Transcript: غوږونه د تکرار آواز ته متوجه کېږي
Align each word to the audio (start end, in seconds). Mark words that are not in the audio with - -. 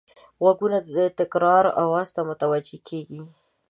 غوږونه 0.43 0.77
د 0.95 0.97
تکرار 1.19 1.65
آواز 1.83 2.07
ته 2.15 2.21
متوجه 2.29 2.77
کېږي 2.89 3.21